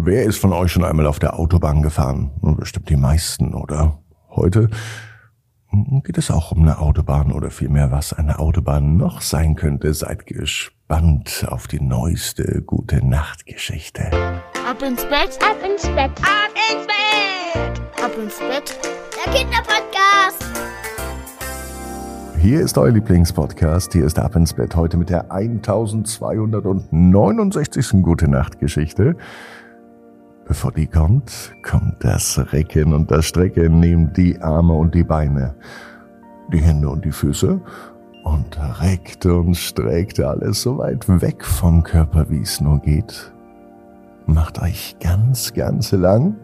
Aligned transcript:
Wer 0.00 0.26
ist 0.26 0.38
von 0.38 0.52
euch 0.52 0.70
schon 0.70 0.84
einmal 0.84 1.08
auf 1.08 1.18
der 1.18 1.40
Autobahn 1.40 1.82
gefahren? 1.82 2.30
Bestimmt 2.40 2.88
die 2.88 2.94
meisten, 2.94 3.52
oder? 3.52 3.98
Heute 4.30 4.70
geht 6.04 6.16
es 6.16 6.30
auch 6.30 6.52
um 6.52 6.62
eine 6.62 6.78
Autobahn 6.78 7.32
oder 7.32 7.50
vielmehr, 7.50 7.90
was 7.90 8.12
eine 8.12 8.38
Autobahn 8.38 8.96
noch 8.96 9.22
sein 9.22 9.56
könnte. 9.56 9.92
Seid 9.92 10.24
gespannt 10.26 11.44
auf 11.50 11.66
die 11.66 11.80
neueste 11.80 12.62
gute 12.62 13.04
Nachtgeschichte. 13.04 14.08
Ab 14.68 14.80
ins 14.86 15.04
Bett, 15.06 15.36
Ab 15.42 15.56
ins 15.68 15.82
Bett, 15.88 16.12
ab 16.22 16.54
ins 16.70 16.86
Bett, 16.86 17.80
ab 18.00 18.12
ins 18.22 18.38
Bett. 18.38 18.78
der 19.26 19.32
Kinderpodcast. 19.32 20.44
Hier 22.40 22.60
ist 22.60 22.78
euer 22.78 22.92
Lieblingspodcast. 22.92 23.94
Hier 23.94 24.04
ist 24.04 24.20
Ab 24.20 24.36
ins 24.36 24.54
Bett 24.54 24.76
heute 24.76 24.96
mit 24.96 25.10
der 25.10 25.32
1269. 25.32 28.00
Gute 28.04 28.28
Nacht 28.28 28.60
Geschichte. 28.60 29.16
Bevor 30.48 30.72
die 30.72 30.86
kommt, 30.86 31.52
kommt 31.62 32.02
das 32.02 32.40
Recken 32.54 32.94
und 32.94 33.10
das 33.10 33.26
Strecken. 33.26 33.80
Nehmt 33.80 34.16
die 34.16 34.40
Arme 34.40 34.72
und 34.72 34.94
die 34.94 35.04
Beine, 35.04 35.54
die 36.50 36.58
Hände 36.58 36.88
und 36.88 37.04
die 37.04 37.12
Füße 37.12 37.60
und 38.24 38.58
reckt 38.80 39.26
und 39.26 39.54
streckt 39.54 40.18
alles 40.20 40.62
so 40.62 40.78
weit 40.78 41.06
weg 41.20 41.44
vom 41.44 41.82
Körper, 41.82 42.30
wie 42.30 42.40
es 42.40 42.62
nur 42.62 42.80
geht. 42.80 43.30
Macht 44.24 44.60
euch 44.62 44.96
ganz, 45.00 45.52
ganz 45.52 45.92
lang. 45.92 46.36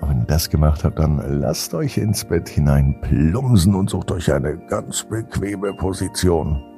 Und 0.00 0.08
wenn 0.08 0.18
ihr 0.22 0.26
das 0.26 0.50
gemacht 0.50 0.82
habt, 0.82 0.98
dann 0.98 1.40
lasst 1.40 1.74
euch 1.74 1.96
ins 1.96 2.24
Bett 2.24 2.48
hinein 2.48 3.00
plumsen 3.00 3.76
und 3.76 3.88
sucht 3.88 4.10
euch 4.10 4.32
eine 4.32 4.58
ganz 4.66 5.04
bequeme 5.04 5.72
Position. 5.74 6.73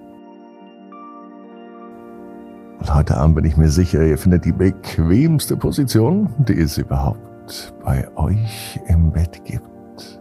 Und 2.79 2.95
heute 2.95 3.17
Abend 3.17 3.35
bin 3.37 3.45
ich 3.45 3.57
mir 3.57 3.71
sicher, 3.71 4.05
ihr 4.05 4.19
findet 4.19 4.45
die 4.45 4.53
bequemste 4.53 5.57
Position, 5.57 6.29
die 6.39 6.61
es 6.61 6.77
überhaupt 6.79 7.73
bei 7.85 8.09
euch 8.17 8.81
im 8.89 9.13
Bett 9.13 9.45
gibt. 9.45 10.21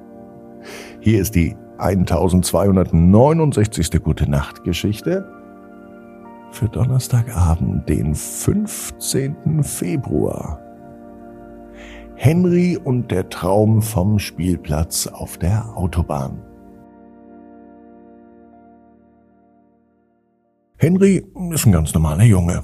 Hier 1.00 1.22
ist 1.22 1.34
die 1.36 1.56
1269. 1.78 4.02
Gute 4.02 4.28
Nacht 4.30 4.64
Geschichte 4.64 5.30
für 6.52 6.70
Donnerstagabend, 6.70 7.90
den 7.90 8.16
15. 8.16 9.62
Februar. 9.62 10.62
Henry 12.16 12.80
und 12.82 13.12
der 13.12 13.28
Traum 13.30 13.82
vom 13.82 14.20
Spielplatz 14.20 15.08
auf 15.08 15.38
der 15.38 15.76
Autobahn. 15.76 16.45
Henry 20.86 21.26
ist 21.52 21.66
ein 21.66 21.72
ganz 21.72 21.96
normaler 21.96 22.26
Junge. 22.26 22.64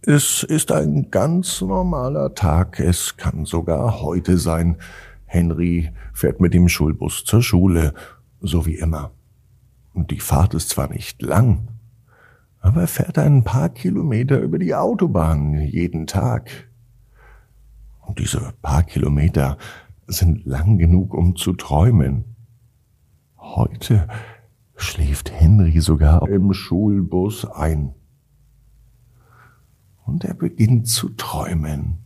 Es 0.00 0.42
ist 0.42 0.72
ein 0.72 1.10
ganz 1.10 1.60
normaler 1.60 2.34
Tag. 2.34 2.80
Es 2.80 3.18
kann 3.18 3.44
sogar 3.44 4.00
heute 4.00 4.38
sein. 4.38 4.78
Henry 5.26 5.92
fährt 6.14 6.40
mit 6.40 6.54
dem 6.54 6.70
Schulbus 6.70 7.22
zur 7.26 7.42
Schule, 7.42 7.92
so 8.40 8.64
wie 8.64 8.76
immer. 8.76 9.10
Und 9.92 10.10
die 10.10 10.20
Fahrt 10.20 10.54
ist 10.54 10.70
zwar 10.70 10.88
nicht 10.88 11.20
lang, 11.20 11.68
aber 12.60 12.80
er 12.80 12.86
fährt 12.86 13.18
ein 13.18 13.44
paar 13.44 13.68
Kilometer 13.68 14.40
über 14.40 14.58
die 14.58 14.74
Autobahn 14.74 15.60
jeden 15.60 16.06
Tag. 16.06 16.48
Und 18.00 18.20
diese 18.20 18.54
paar 18.62 18.84
Kilometer 18.84 19.58
sind 20.06 20.46
lang 20.46 20.78
genug, 20.78 21.12
um 21.12 21.36
zu 21.36 21.52
träumen. 21.52 22.24
Heute 23.36 24.08
schläft 24.82 25.30
Henry 25.32 25.80
sogar 25.80 26.28
im 26.28 26.52
Schulbus 26.52 27.44
ein. 27.44 27.94
Und 30.04 30.24
er 30.24 30.34
beginnt 30.34 30.88
zu 30.88 31.10
träumen. 31.10 31.98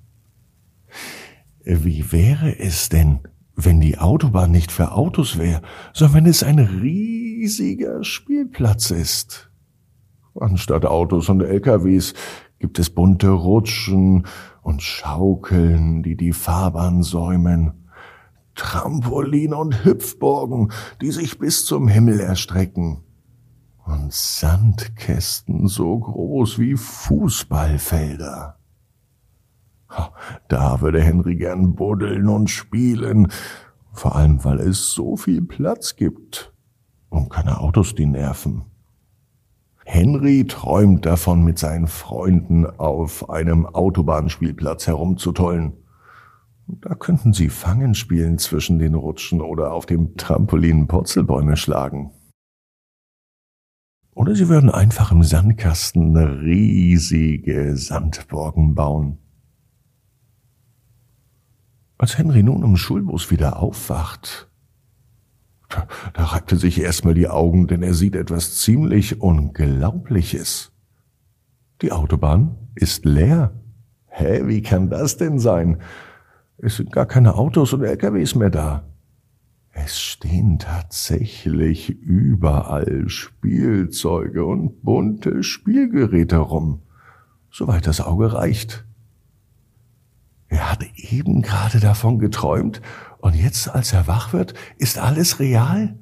Wie 1.64 2.12
wäre 2.12 2.58
es 2.58 2.88
denn, 2.88 3.20
wenn 3.56 3.80
die 3.80 3.98
Autobahn 3.98 4.50
nicht 4.50 4.72
für 4.72 4.92
Autos 4.92 5.38
wäre, 5.38 5.62
sondern 5.92 6.16
wenn 6.16 6.26
es 6.26 6.42
ein 6.42 6.58
riesiger 6.58 8.04
Spielplatz 8.04 8.90
ist? 8.90 9.50
Anstatt 10.38 10.84
Autos 10.84 11.28
und 11.28 11.40
LKWs 11.42 12.14
gibt 12.58 12.78
es 12.78 12.90
bunte 12.90 13.28
Rutschen 13.28 14.26
und 14.62 14.82
Schaukeln, 14.82 16.02
die 16.02 16.16
die 16.16 16.32
Fahrbahn 16.32 17.02
säumen. 17.02 17.83
Trampolin 18.54 19.54
und 19.54 19.84
Hüpfburgen, 19.84 20.72
die 21.00 21.10
sich 21.10 21.38
bis 21.38 21.64
zum 21.66 21.88
Himmel 21.88 22.20
erstrecken. 22.20 23.02
Und 23.84 24.12
Sandkästen 24.12 25.68
so 25.68 25.98
groß 25.98 26.58
wie 26.58 26.76
Fußballfelder. 26.76 28.58
Da 30.48 30.80
würde 30.80 31.02
Henry 31.02 31.36
gern 31.36 31.74
buddeln 31.74 32.28
und 32.28 32.48
spielen, 32.48 33.30
vor 33.92 34.16
allem 34.16 34.42
weil 34.44 34.60
es 34.60 34.92
so 34.92 35.16
viel 35.16 35.42
Platz 35.42 35.96
gibt 35.96 36.52
und 37.10 37.30
keine 37.30 37.60
Autos, 37.60 37.94
die 37.94 38.06
nerven. 38.06 38.64
Henry 39.84 40.46
träumt 40.46 41.04
davon, 41.04 41.44
mit 41.44 41.58
seinen 41.58 41.86
Freunden 41.86 42.66
auf 42.66 43.28
einem 43.28 43.66
Autobahnspielplatz 43.66 44.86
herumzutollen. 44.86 45.74
Da 46.66 46.94
könnten 46.94 47.32
sie 47.32 47.50
Fangen 47.50 47.94
spielen 47.94 48.38
zwischen 48.38 48.78
den 48.78 48.94
Rutschen 48.94 49.40
oder 49.40 49.72
auf 49.72 49.86
dem 49.86 50.16
Trampolin 50.16 50.86
Purzelbäume 50.86 51.56
schlagen. 51.56 52.12
Oder 54.14 54.34
sie 54.34 54.48
würden 54.48 54.70
einfach 54.70 55.12
im 55.12 55.22
Sandkasten 55.22 56.16
riesige 56.16 57.76
Sandburgen 57.76 58.74
bauen. 58.74 59.18
Als 61.98 62.16
Henry 62.16 62.42
nun 62.42 62.62
im 62.62 62.76
Schulbus 62.76 63.30
wieder 63.30 63.58
aufwacht, 63.58 64.50
da, 65.68 65.88
da 66.12 66.24
reibt 66.24 66.50
sich 66.50 66.80
erstmal 66.80 67.14
die 67.14 67.28
Augen, 67.28 67.66
denn 67.66 67.82
er 67.82 67.94
sieht 67.94 68.14
etwas 68.14 68.56
ziemlich 68.58 69.20
Unglaubliches. 69.20 70.72
Die 71.82 71.92
Autobahn 71.92 72.56
ist 72.74 73.04
leer. 73.04 73.60
Hä, 74.06 74.42
wie 74.46 74.62
kann 74.62 74.90
das 74.90 75.16
denn 75.16 75.38
sein? 75.38 75.82
Es 76.58 76.76
sind 76.76 76.92
gar 76.92 77.06
keine 77.06 77.34
Autos 77.34 77.72
und 77.72 77.82
LKWs 77.82 78.34
mehr 78.34 78.50
da. 78.50 78.84
Es 79.72 80.00
stehen 80.00 80.60
tatsächlich 80.60 81.90
überall 81.90 83.08
Spielzeuge 83.08 84.44
und 84.44 84.82
bunte 84.82 85.42
Spielgeräte 85.42 86.36
rum, 86.36 86.82
soweit 87.50 87.88
das 87.88 88.00
Auge 88.00 88.32
reicht. 88.32 88.84
Er 90.46 90.70
hat 90.70 90.84
eben 90.94 91.42
gerade 91.42 91.80
davon 91.80 92.20
geträumt 92.20 92.80
und 93.18 93.34
jetzt, 93.34 93.68
als 93.68 93.92
er 93.92 94.06
wach 94.06 94.32
wird, 94.32 94.54
ist 94.78 94.98
alles 94.98 95.40
real? 95.40 95.98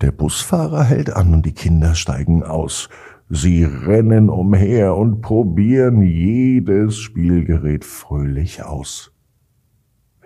Der 0.00 0.12
Busfahrer 0.12 0.84
hält 0.84 1.10
an 1.10 1.34
und 1.34 1.44
die 1.44 1.52
Kinder 1.52 1.94
steigen 1.94 2.42
aus. 2.42 2.88
Sie 3.28 3.64
rennen 3.64 4.30
umher 4.30 4.96
und 4.96 5.20
probieren 5.20 6.00
jedes 6.00 6.96
Spielgerät 6.96 7.84
fröhlich 7.84 8.62
aus. 8.62 9.12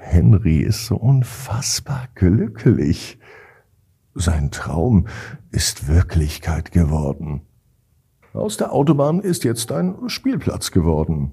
Henry 0.01 0.61
ist 0.61 0.87
so 0.87 0.97
unfassbar 0.97 2.09
glücklich. 2.15 3.19
Sein 4.15 4.51
Traum 4.51 5.07
ist 5.53 5.89
Wirklichkeit 5.89 6.73
geworden. 6.73 7.43
Aus 8.33 8.57
der 8.57 8.73
Autobahn 8.73 9.21
ist 9.21 9.45
jetzt 9.45 9.71
ein 9.71 10.09
Spielplatz 10.09 10.71
geworden. 10.71 11.33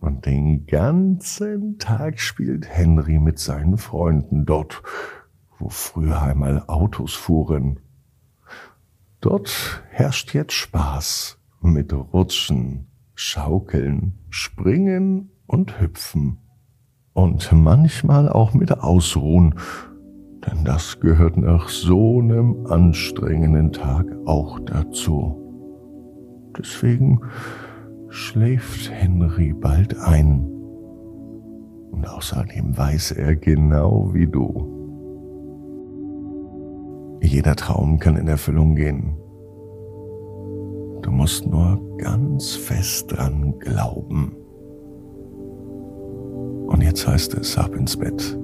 Und 0.00 0.26
den 0.26 0.66
ganzen 0.66 1.78
Tag 1.78 2.18
spielt 2.18 2.68
Henry 2.68 3.18
mit 3.18 3.38
seinen 3.38 3.78
Freunden 3.78 4.44
dort, 4.44 4.82
wo 5.58 5.68
früher 5.68 6.20
einmal 6.20 6.64
Autos 6.66 7.14
fuhren. 7.14 7.78
Dort 9.20 9.84
herrscht 9.90 10.34
jetzt 10.34 10.54
Spaß 10.54 11.38
mit 11.60 11.92
Rutschen, 11.92 12.88
Schaukeln, 13.14 14.18
Springen 14.28 15.30
und 15.46 15.80
Hüpfen. 15.80 16.38
Und 17.14 17.52
manchmal 17.52 18.28
auch 18.28 18.54
mit 18.54 18.72
Ausruhen, 18.80 19.54
denn 20.46 20.64
das 20.64 20.98
gehört 20.98 21.36
nach 21.36 21.68
so 21.68 22.20
einem 22.20 22.66
anstrengenden 22.66 23.72
Tag 23.72 24.06
auch 24.24 24.58
dazu. 24.60 25.38
Deswegen 26.58 27.20
schläft 28.08 28.90
Henry 28.90 29.52
bald 29.52 29.98
ein. 29.98 30.48
Und 31.90 32.08
außerdem 32.08 32.76
weiß 32.76 33.12
er 33.12 33.36
genau 33.36 34.12
wie 34.12 34.26
du. 34.26 34.68
Jeder 37.22 37.54
Traum 37.54 37.98
kann 37.98 38.16
in 38.16 38.26
Erfüllung 38.26 38.74
gehen. 38.74 39.16
Du 41.02 41.10
musst 41.10 41.46
nur 41.46 41.80
ganz 41.98 42.56
fest 42.56 43.12
dran 43.12 43.58
glauben. 43.58 44.41
Und 46.72 46.80
jetzt 46.82 47.06
heißt 47.06 47.34
es 47.34 47.58
ab 47.58 47.76
ins 47.76 47.96
Bett. 47.98 48.38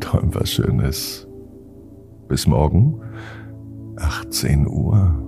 Träum 0.00 0.34
was 0.34 0.50
Schönes. 0.50 1.26
Bis 2.28 2.46
morgen, 2.46 3.00
18 3.96 4.66
Uhr. 4.68 5.18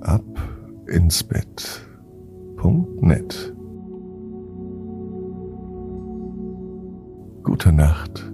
Ab 0.00 0.24
ins 0.88 1.22
Bett.net. 1.22 1.54
Gute 7.44 7.72
Nacht 7.72 8.33